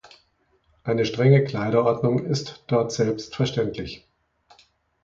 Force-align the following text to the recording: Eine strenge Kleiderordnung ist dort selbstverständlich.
Eine 0.83 1.05
strenge 1.05 1.43
Kleiderordnung 1.43 2.25
ist 2.25 2.63
dort 2.65 2.91
selbstverständlich. 2.91 4.09